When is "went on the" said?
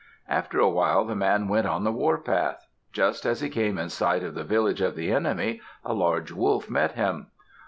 1.47-1.91